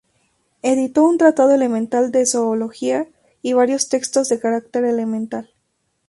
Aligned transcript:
Editó 0.63 1.03
un 1.03 1.19
Tratado 1.19 1.53
elemental 1.53 2.11
de 2.11 2.25
zoología 2.25 3.05
y 3.43 3.53
varios 3.53 3.87
textos 3.87 4.29
de 4.29 4.39
carácter 4.39 4.83
elemental. 4.85 5.51